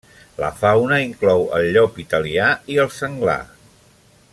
[0.43, 3.41] La fauna inclou el llop italià i el senglar.